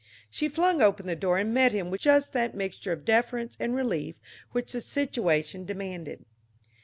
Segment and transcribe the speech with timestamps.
[0.31, 3.75] She flung open the door and met him with just that mixture of deference and
[3.75, 4.15] relief
[4.51, 6.25] which the situation demanded.